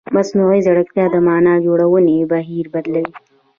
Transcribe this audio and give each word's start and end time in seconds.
مصنوعي 0.15 0.59
ځیرکتیا 0.65 1.05
د 1.11 1.15
معنا 1.27 1.53
جوړونې 1.65 2.17
بهیر 2.31 2.65
بدلوي. 2.73 3.13